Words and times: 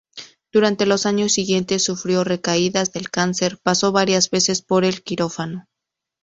Durante 0.51 0.87
los 0.87 1.05
años 1.05 1.31
siguientes 1.31 1.83
sufrió 1.83 2.23
recaídas 2.23 2.91
del 2.91 3.11
cáncer, 3.11 3.59
pasó 3.61 3.91
varias 3.91 4.31
veces 4.31 4.63
por 4.63 4.83
el 4.83 5.03
quirófano. 5.03 5.67